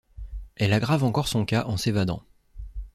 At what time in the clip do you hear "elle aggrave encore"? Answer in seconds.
0.55-1.27